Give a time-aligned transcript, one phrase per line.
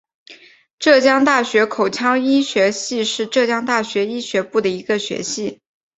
[0.79, 5.59] 浙江大学口腔医学系是浙江大学医学部的一个学系。